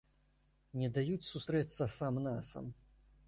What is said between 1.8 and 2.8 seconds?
сам-насам.